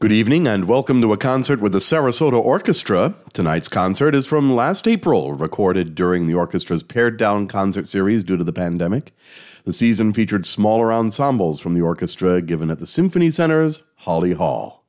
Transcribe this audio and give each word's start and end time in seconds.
Good 0.00 0.12
evening 0.12 0.46
and 0.46 0.68
welcome 0.68 1.02
to 1.02 1.12
a 1.12 1.16
concert 1.16 1.60
with 1.60 1.72
the 1.72 1.80
Sarasota 1.80 2.38
Orchestra. 2.38 3.16
Tonight's 3.32 3.66
concert 3.66 4.14
is 4.14 4.28
from 4.28 4.54
last 4.54 4.86
April, 4.86 5.32
recorded 5.32 5.96
during 5.96 6.26
the 6.26 6.34
orchestra's 6.34 6.84
pared 6.84 7.16
down 7.16 7.48
concert 7.48 7.88
series 7.88 8.22
due 8.22 8.36
to 8.36 8.44
the 8.44 8.52
pandemic. 8.52 9.12
The 9.64 9.72
season 9.72 10.12
featured 10.12 10.46
smaller 10.46 10.92
ensembles 10.92 11.58
from 11.58 11.74
the 11.74 11.80
orchestra 11.80 12.40
given 12.40 12.70
at 12.70 12.78
the 12.78 12.86
Symphony 12.86 13.32
Center's 13.32 13.82
Holley 13.96 14.34
Hall. 14.34 14.84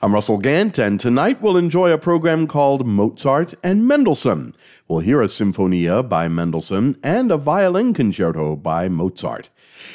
I'm 0.00 0.14
Russell 0.14 0.38
Gant, 0.38 0.78
and 0.78 0.98
tonight 0.98 1.42
we'll 1.42 1.58
enjoy 1.58 1.92
a 1.92 1.98
program 1.98 2.46
called 2.46 2.86
Mozart 2.86 3.52
and 3.62 3.86
Mendelssohn. 3.86 4.54
We'll 4.88 5.00
hear 5.00 5.20
a 5.20 5.26
Sinfonia 5.26 6.08
by 6.08 6.28
Mendelssohn 6.28 6.96
and 7.02 7.30
a 7.30 7.36
violin 7.36 7.92
concerto 7.92 8.56
by 8.56 8.88
Mozart. 8.88 9.50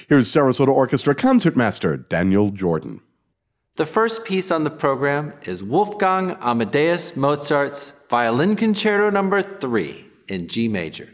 Here's 0.07 0.31
Sarasota 0.31 0.67
Orchestra 0.67 1.15
concertmaster 1.15 1.97
Daniel 1.97 2.51
Jordan. 2.51 3.01
The 3.77 3.85
first 3.85 4.23
piece 4.23 4.51
on 4.51 4.63
the 4.63 4.69
program 4.69 5.33
is 5.41 5.61
Wolfgang 5.61 6.37
Amadeus 6.39 7.17
Mozart's 7.17 7.91
Violin 8.09 8.55
Concerto 8.55 9.09
Number 9.09 9.41
3 9.41 10.05
in 10.29 10.47
G 10.47 10.69
major, 10.69 11.09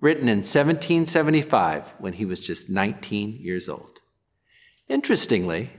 written 0.00 0.22
in 0.30 0.38
1775 0.38 1.92
when 1.98 2.14
he 2.14 2.24
was 2.24 2.40
just 2.40 2.70
19 2.70 3.32
years 3.32 3.68
old. 3.68 3.98
Interestingly, 4.88 5.72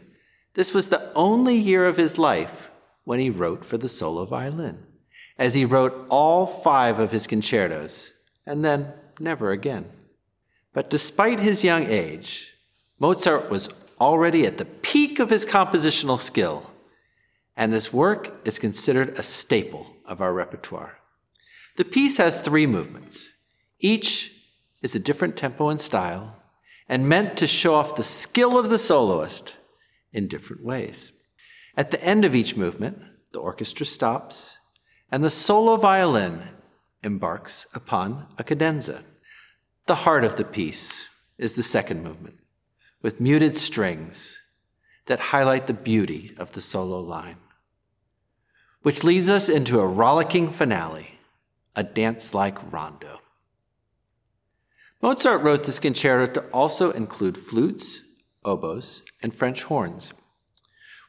this 0.53 0.75
was 0.75 0.89
the 0.89 1.11
only 1.15 1.55
year 1.55 1.87
of 1.87 1.97
his 1.97 2.19
life 2.19 2.69
when 3.03 3.19
he 3.19 3.31
wrote 3.31 3.65
for 3.65 3.79
the 3.79 3.89
solo 3.89 4.25
violin, 4.25 4.85
as 5.39 5.55
he 5.55 5.65
wrote 5.65 6.05
all 6.11 6.45
five 6.45 6.99
of 6.99 7.09
his 7.09 7.25
concertos 7.25 8.11
and 8.45 8.63
then 8.63 8.93
never 9.19 9.49
again. 9.49 9.89
But 10.71 10.91
despite 10.91 11.39
his 11.39 11.63
young 11.63 11.87
age, 11.87 12.53
Mozart 12.99 13.49
was 13.49 13.73
already 13.99 14.45
at 14.45 14.57
the 14.57 14.65
peak 14.65 15.19
of 15.19 15.29
his 15.29 15.45
compositional 15.45 16.19
skill, 16.19 16.71
and 17.55 17.71
this 17.71 17.93
work 17.93 18.35
is 18.45 18.59
considered 18.59 19.09
a 19.09 19.23
staple 19.23 19.95
of 20.05 20.21
our 20.21 20.33
repertoire. 20.33 20.99
The 21.77 21.85
piece 21.85 22.17
has 22.17 22.39
three 22.39 22.67
movements. 22.67 23.33
Each 23.79 24.31
is 24.81 24.95
a 24.95 24.99
different 24.99 25.37
tempo 25.37 25.69
and 25.69 25.81
style, 25.81 26.37
and 26.87 27.09
meant 27.09 27.37
to 27.37 27.47
show 27.47 27.73
off 27.73 27.95
the 27.95 28.03
skill 28.03 28.57
of 28.57 28.69
the 28.69 28.77
soloist 28.77 29.55
in 30.13 30.27
different 30.27 30.63
ways. 30.63 31.11
At 31.75 31.91
the 31.91 32.03
end 32.03 32.23
of 32.23 32.35
each 32.35 32.55
movement, 32.55 33.01
the 33.33 33.39
orchestra 33.39 33.85
stops, 33.85 34.57
and 35.11 35.23
the 35.23 35.29
solo 35.29 35.75
violin 35.75 36.41
embarks 37.03 37.67
upon 37.73 38.27
a 38.37 38.43
cadenza. 38.43 39.03
The 39.87 39.95
heart 39.95 40.23
of 40.23 40.35
the 40.35 40.45
piece 40.45 41.09
is 41.37 41.53
the 41.53 41.63
second 41.63 42.03
movement 42.03 42.39
with 43.05 43.21
muted 43.21 43.55
strings 43.55 44.41
that 45.05 45.29
highlight 45.29 45.67
the 45.67 45.73
beauty 45.75 46.33
of 46.39 46.53
the 46.53 46.59
solo 46.59 46.99
line, 46.99 47.37
which 48.81 49.03
leads 49.03 49.29
us 49.29 49.47
into 49.47 49.79
a 49.79 49.87
rollicking 49.87 50.49
finale, 50.49 51.19
a 51.75 51.83
dance 51.83 52.33
like 52.33 52.73
rondo. 52.73 53.19
Mozart 55.03 55.43
wrote 55.43 55.65
this 55.65 55.77
concerto 55.77 56.33
to 56.33 56.49
also 56.49 56.89
include 56.93 57.37
flutes, 57.37 58.01
oboes, 58.43 59.03
and 59.21 59.31
French 59.31 59.61
horns. 59.65 60.11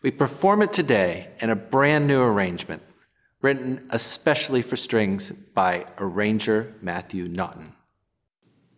We 0.02 0.10
perform 0.10 0.60
it 0.60 0.74
today 0.74 1.30
in 1.40 1.48
a 1.48 1.56
brand 1.56 2.06
new 2.06 2.20
arrangement, 2.20 2.82
written 3.40 3.86
especially 3.88 4.60
for 4.60 4.76
strings 4.76 5.30
by 5.30 5.86
arranger 5.96 6.74
Matthew 6.82 7.26
Naughton. 7.26 7.72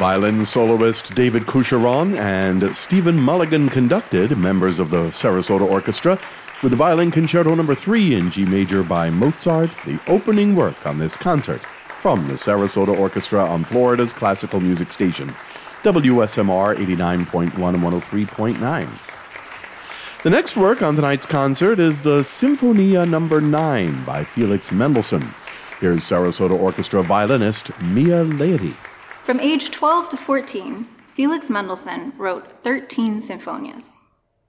Violin 0.00 0.46
soloist 0.46 1.14
David 1.14 1.42
Coucheron 1.42 2.16
and 2.16 2.74
Stephen 2.74 3.20
Mulligan 3.20 3.68
conducted 3.68 4.34
members 4.38 4.78
of 4.78 4.88
the 4.88 5.08
Sarasota 5.08 5.60
Orchestra 5.60 6.18
with 6.62 6.70
the 6.70 6.76
Violin 6.76 7.10
Concerto 7.10 7.54
Number 7.54 7.74
3 7.74 8.14
in 8.14 8.30
G 8.30 8.46
major 8.46 8.82
by 8.82 9.10
Mozart, 9.10 9.70
the 9.84 10.00
opening 10.06 10.56
work 10.56 10.86
on 10.86 10.98
this 10.98 11.18
concert 11.18 11.60
from 12.00 12.28
the 12.28 12.34
Sarasota 12.34 12.98
Orchestra 12.98 13.44
on 13.44 13.62
Florida's 13.62 14.14
classical 14.14 14.58
music 14.58 14.90
station, 14.90 15.34
WSMR 15.82 16.76
89.1 16.76 17.74
and 17.74 17.82
103.9. 17.82 18.88
The 20.22 20.30
next 20.30 20.56
work 20.56 20.80
on 20.80 20.96
tonight's 20.96 21.26
concert 21.26 21.78
is 21.78 22.00
the 22.00 22.20
Sinfonia 22.20 23.06
Number 23.06 23.42
9 23.42 24.04
by 24.04 24.24
Felix 24.24 24.72
Mendelssohn. 24.72 25.34
Here's 25.78 26.04
Sarasota 26.04 26.58
Orchestra 26.58 27.02
violinist 27.02 27.78
Mia 27.82 28.24
Laity. 28.24 28.74
From 29.30 29.38
age 29.38 29.70
12 29.70 30.08
to 30.08 30.16
14, 30.16 30.88
Felix 31.14 31.48
Mendelssohn 31.48 32.14
wrote 32.18 32.64
13 32.64 33.18
sinfonias. 33.20 33.94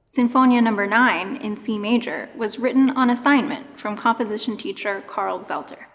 Sinfonia 0.10 0.60
number 0.64 0.88
9 0.88 1.36
in 1.36 1.56
C 1.56 1.78
major 1.78 2.30
was 2.36 2.58
written 2.58 2.90
on 2.90 3.12
assignment 3.12 3.80
from 3.80 3.96
composition 3.96 4.58
teacher 4.58 5.04
Carl 5.06 5.38
Zelter. 5.38 5.86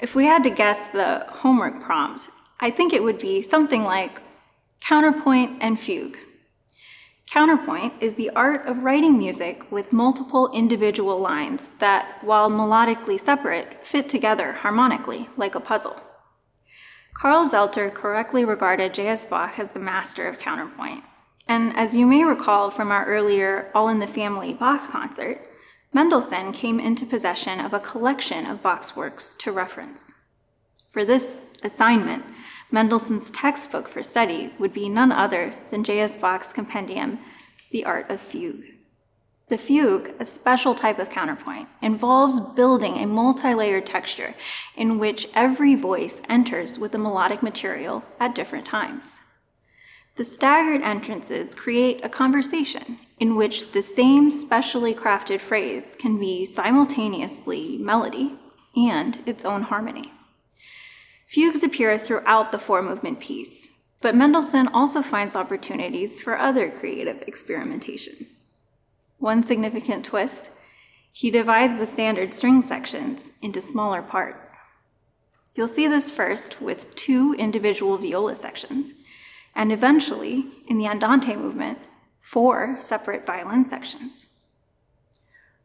If 0.00 0.16
we 0.16 0.24
had 0.24 0.42
to 0.42 0.50
guess 0.50 0.88
the 0.88 1.26
homework 1.28 1.80
prompt, 1.80 2.28
I 2.58 2.72
think 2.72 2.92
it 2.92 3.04
would 3.04 3.18
be 3.18 3.40
something 3.40 3.84
like 3.84 4.20
counterpoint 4.80 5.58
and 5.60 5.78
fugue. 5.78 6.18
Counterpoint 7.30 7.92
is 8.00 8.16
the 8.16 8.30
art 8.30 8.66
of 8.66 8.82
writing 8.82 9.16
music 9.16 9.70
with 9.70 9.92
multiple 9.92 10.50
individual 10.52 11.20
lines 11.20 11.68
that, 11.78 12.18
while 12.24 12.50
melodically 12.50 13.20
separate, 13.20 13.86
fit 13.86 14.08
together 14.08 14.54
harmonically 14.54 15.28
like 15.36 15.54
a 15.54 15.60
puzzle. 15.60 16.02
Carl 17.18 17.48
Zelter 17.48 17.92
correctly 17.92 18.44
regarded 18.44 18.92
J.S. 18.92 19.24
Bach 19.24 19.58
as 19.58 19.72
the 19.72 19.80
master 19.80 20.28
of 20.28 20.38
counterpoint. 20.38 21.02
And 21.48 21.74
as 21.74 21.96
you 21.96 22.04
may 22.06 22.24
recall 22.24 22.70
from 22.70 22.92
our 22.92 23.06
earlier 23.06 23.70
All 23.74 23.88
in 23.88 24.00
the 24.00 24.06
Family 24.06 24.52
Bach 24.52 24.90
concert, 24.90 25.40
Mendelssohn 25.94 26.52
came 26.52 26.78
into 26.78 27.06
possession 27.06 27.58
of 27.58 27.72
a 27.72 27.80
collection 27.80 28.44
of 28.44 28.62
Bach's 28.62 28.94
works 28.94 29.34
to 29.36 29.50
reference. 29.50 30.12
For 30.90 31.06
this 31.06 31.40
assignment, 31.62 32.22
Mendelssohn's 32.70 33.30
textbook 33.30 33.88
for 33.88 34.02
study 34.02 34.52
would 34.58 34.74
be 34.74 34.90
none 34.90 35.10
other 35.10 35.54
than 35.70 35.84
J.S. 35.84 36.18
Bach's 36.18 36.52
compendium, 36.52 37.18
The 37.70 37.86
Art 37.86 38.10
of 38.10 38.20
Fugue. 38.20 38.75
The 39.48 39.58
fugue, 39.58 40.12
a 40.18 40.24
special 40.24 40.74
type 40.74 40.98
of 40.98 41.08
counterpoint, 41.08 41.68
involves 41.80 42.40
building 42.40 42.96
a 42.96 43.06
multi-layered 43.06 43.86
texture 43.86 44.34
in 44.76 44.98
which 44.98 45.28
every 45.34 45.76
voice 45.76 46.20
enters 46.28 46.80
with 46.80 46.90
the 46.90 46.98
melodic 46.98 47.44
material 47.44 48.02
at 48.18 48.34
different 48.34 48.66
times. 48.66 49.20
The 50.16 50.24
staggered 50.24 50.82
entrances 50.82 51.54
create 51.54 52.04
a 52.04 52.08
conversation 52.08 52.98
in 53.20 53.36
which 53.36 53.70
the 53.70 53.82
same 53.82 54.30
specially 54.30 54.92
crafted 54.94 55.38
phrase 55.38 55.96
can 55.96 56.18
be 56.18 56.44
simultaneously 56.44 57.78
melody 57.78 58.40
and 58.74 59.20
its 59.26 59.44
own 59.44 59.62
harmony. 59.62 60.10
Fugues 61.28 61.62
appear 61.62 61.96
throughout 61.98 62.50
the 62.50 62.58
four 62.58 62.82
movement 62.82 63.20
piece, 63.20 63.68
but 64.00 64.16
Mendelssohn 64.16 64.66
also 64.68 65.02
finds 65.02 65.36
opportunities 65.36 66.20
for 66.20 66.36
other 66.36 66.68
creative 66.68 67.22
experimentation. 67.28 68.26
One 69.18 69.42
significant 69.42 70.04
twist 70.04 70.50
he 71.16 71.30
divides 71.30 71.78
the 71.78 71.86
standard 71.86 72.34
string 72.34 72.60
sections 72.60 73.32
into 73.40 73.58
smaller 73.58 74.02
parts. 74.02 74.60
You'll 75.54 75.66
see 75.66 75.86
this 75.86 76.10
first 76.10 76.60
with 76.60 76.94
two 76.94 77.34
individual 77.38 77.96
viola 77.96 78.34
sections, 78.34 78.92
and 79.54 79.72
eventually, 79.72 80.44
in 80.68 80.76
the 80.76 80.86
Andante 80.86 81.34
movement, 81.34 81.78
four 82.20 82.76
separate 82.80 83.24
violin 83.24 83.64
sections. 83.64 84.34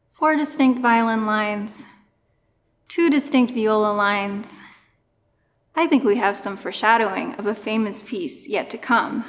Four 0.07 0.37
distinct 0.37 0.79
violin 0.79 1.25
lines, 1.25 1.85
two 2.87 3.09
distinct 3.09 3.51
viola 3.51 3.91
lines. 3.91 4.61
I 5.75 5.85
think 5.85 6.05
we 6.05 6.15
have 6.15 6.37
some 6.37 6.55
foreshadowing 6.55 7.33
of 7.33 7.45
a 7.45 7.53
famous 7.53 8.01
piece 8.01 8.47
yet 8.47 8.69
to 8.69 8.77
come 8.77 9.25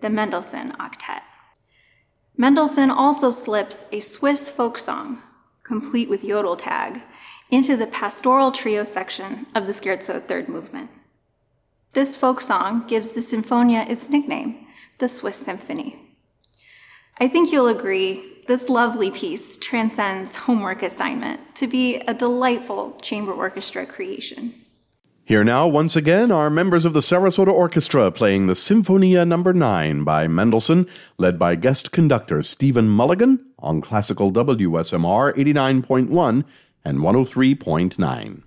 the 0.00 0.10
Mendelssohn 0.10 0.72
Octet. 0.72 1.22
Mendelssohn 2.36 2.90
also 2.90 3.30
slips 3.30 3.86
a 3.92 4.00
Swiss 4.00 4.50
folk 4.50 4.78
song, 4.78 5.22
complete 5.62 6.08
with 6.08 6.24
yodel 6.24 6.56
tag, 6.56 7.02
into 7.50 7.76
the 7.76 7.86
pastoral 7.86 8.50
trio 8.50 8.84
section 8.84 9.46
of 9.54 9.66
the 9.66 9.72
Scherzo 9.72 10.20
third 10.20 10.48
movement. 10.48 10.90
This 11.92 12.16
folk 12.16 12.40
song 12.40 12.86
gives 12.86 13.12
the 13.12 13.20
Sinfonia 13.20 13.88
its 13.88 14.08
nickname, 14.08 14.66
the 14.98 15.08
Swiss 15.08 15.36
Symphony. 15.36 16.00
I 17.18 17.28
think 17.28 17.52
you'll 17.52 17.68
agree 17.68 18.42
this 18.48 18.70
lovely 18.70 19.10
piece 19.10 19.56
transcends 19.58 20.34
homework 20.34 20.82
assignment 20.82 21.54
to 21.56 21.66
be 21.66 21.96
a 21.96 22.14
delightful 22.14 22.98
chamber 23.02 23.32
orchestra 23.32 23.84
creation. 23.84 24.54
Here 25.24 25.44
now, 25.44 25.68
once 25.68 25.94
again, 25.94 26.32
are 26.32 26.50
members 26.50 26.84
of 26.84 26.94
the 26.94 27.00
Sarasota 27.00 27.52
Orchestra 27.52 28.10
playing 28.10 28.48
the 28.48 28.54
Sinfonia 28.54 29.26
No. 29.26 29.36
9 29.36 30.02
by 30.02 30.26
Mendelssohn, 30.26 30.88
led 31.16 31.38
by 31.38 31.54
guest 31.54 31.92
conductor 31.92 32.42
Stephen 32.42 32.88
Mulligan 32.88 33.38
on 33.60 33.80
classical 33.80 34.32
WSMR 34.32 35.32
89.1 35.36 36.44
and 36.84 36.98
103.9. 36.98 38.42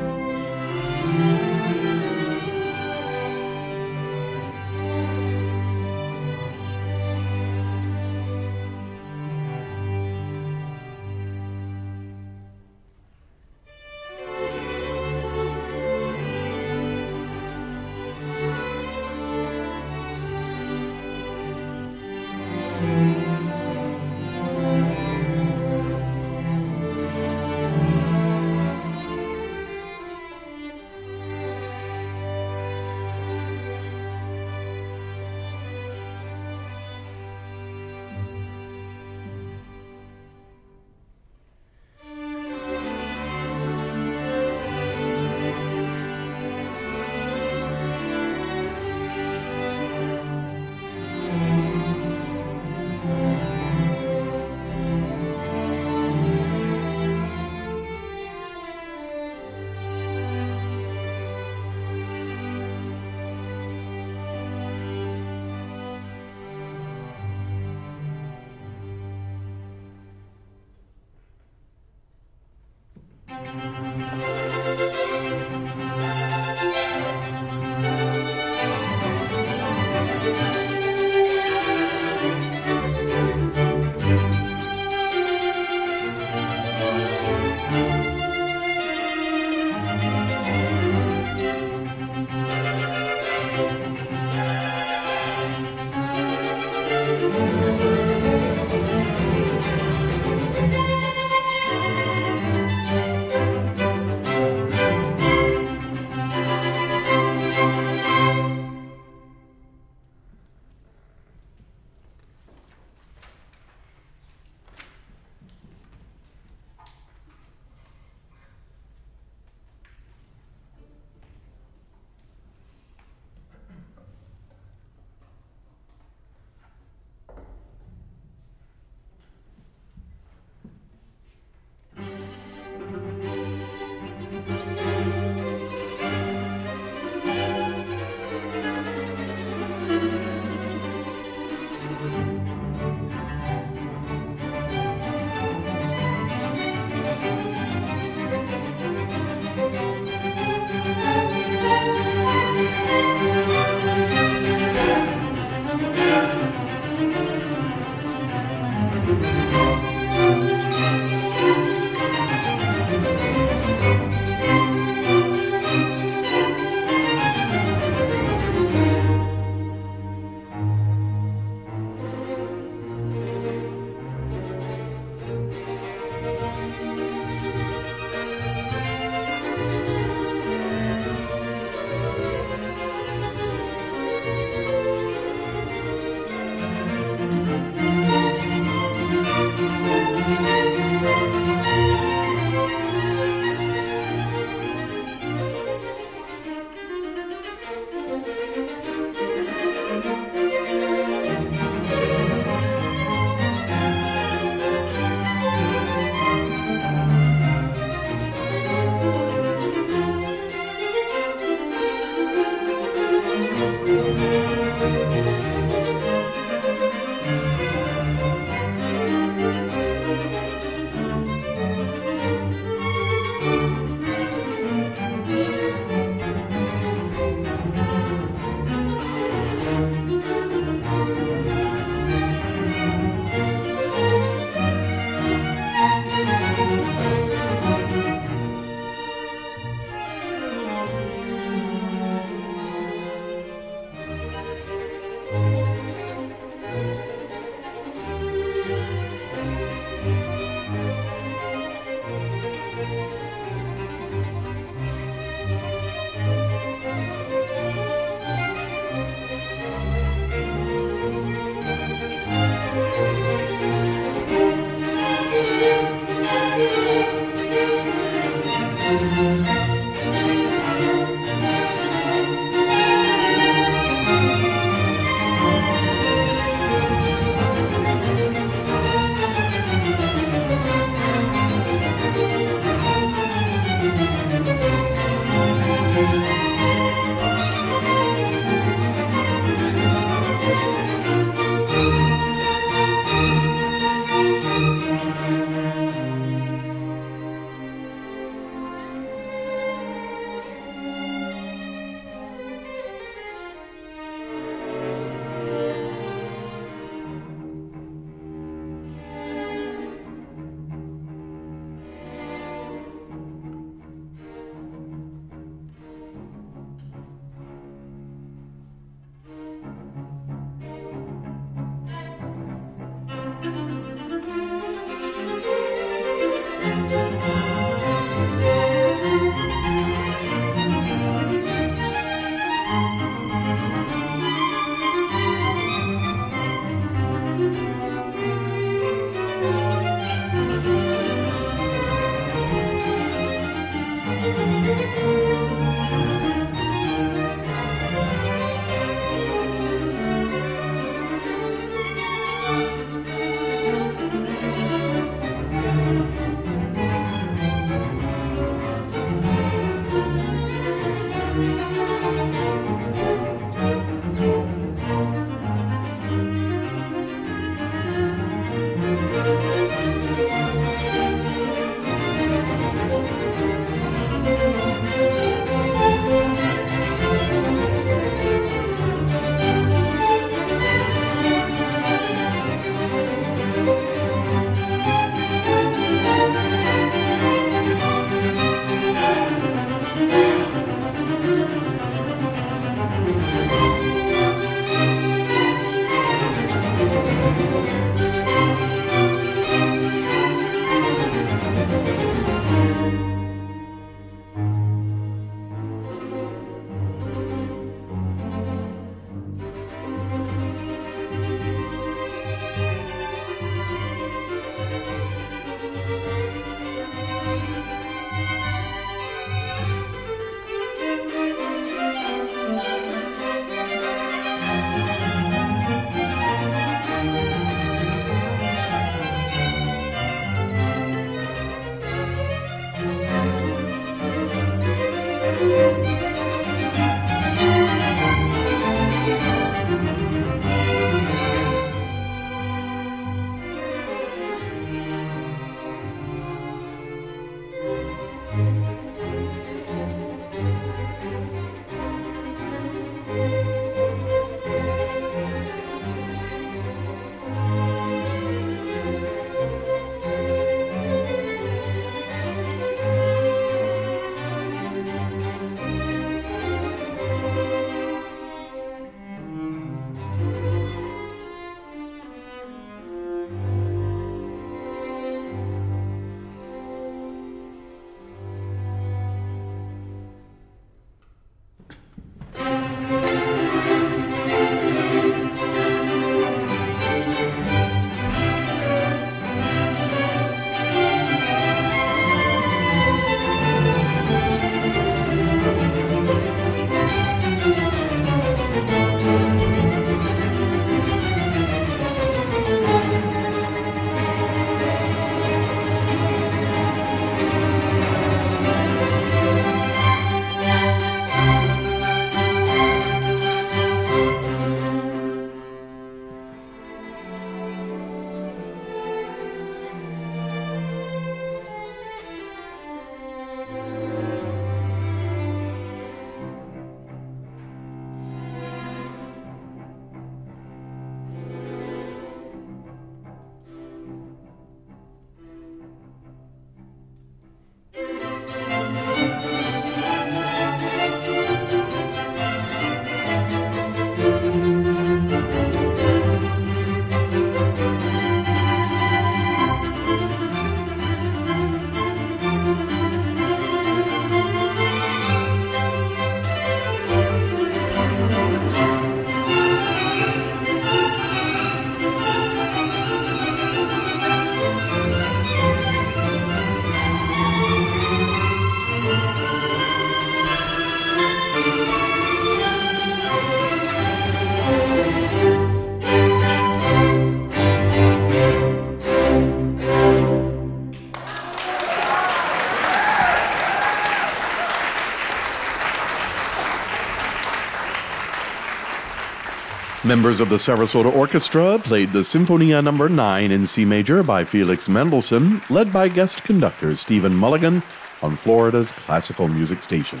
Members 589.92 590.20
of 590.20 590.30
the 590.30 590.36
Sarasota 590.36 590.90
Orchestra 590.90 591.58
played 591.58 591.92
the 591.92 591.98
Sinfonia 591.98 592.64
no. 592.64 592.88
9 592.88 593.30
in 593.30 593.44
C 593.44 593.66
major 593.66 594.02
by 594.02 594.24
Felix 594.24 594.66
Mendelssohn, 594.66 595.42
led 595.50 595.70
by 595.70 595.88
guest 595.88 596.24
conductor 596.24 596.74
Stephen 596.76 597.14
Mulligan 597.14 597.62
on 598.00 598.16
Florida's 598.16 598.72
classical 598.72 599.28
music 599.28 599.62
station. 599.62 600.00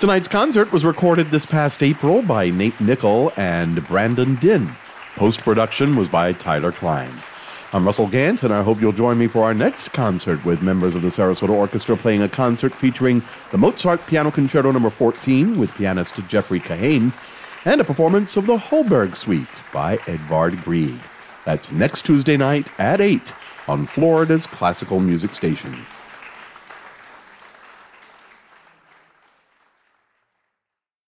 Tonight's 0.00 0.26
concert 0.26 0.72
was 0.72 0.84
recorded 0.84 1.30
this 1.30 1.46
past 1.46 1.80
April 1.80 2.22
by 2.22 2.50
Nate 2.50 2.80
Nickel 2.80 3.32
and 3.36 3.86
Brandon 3.86 4.34
Din. 4.34 4.74
Post 5.14 5.44
production 5.44 5.94
was 5.94 6.08
by 6.08 6.32
Tyler 6.32 6.72
Klein. 6.72 7.22
I'm 7.72 7.86
Russell 7.86 8.08
Gant, 8.08 8.42
and 8.42 8.52
I 8.52 8.64
hope 8.64 8.80
you'll 8.80 8.90
join 8.90 9.16
me 9.16 9.28
for 9.28 9.44
our 9.44 9.54
next 9.54 9.92
concert 9.92 10.44
with 10.44 10.60
members 10.60 10.96
of 10.96 11.02
the 11.02 11.08
Sarasota 11.10 11.50
Orchestra 11.50 11.96
playing 11.96 12.20
a 12.20 12.28
concert 12.28 12.74
featuring 12.74 13.22
the 13.52 13.58
Mozart 13.58 14.08
Piano 14.08 14.32
Concerto 14.32 14.72
No. 14.72 14.90
14 14.90 15.56
with 15.56 15.72
pianist 15.74 16.16
Jeffrey 16.26 16.58
Kahane 16.58 17.12
and 17.64 17.80
a 17.80 17.84
performance 17.84 18.36
of 18.36 18.46
the 18.46 18.56
Holberg 18.56 19.16
Suite 19.16 19.62
by 19.72 19.98
Edvard 20.06 20.62
Grieg. 20.62 20.98
That's 21.44 21.72
next 21.72 22.06
Tuesday 22.06 22.36
night 22.36 22.70
at 22.78 23.00
8 23.00 23.34
on 23.68 23.86
Florida's 23.86 24.46
classical 24.46 25.00
music 25.00 25.34
station. 25.34 25.84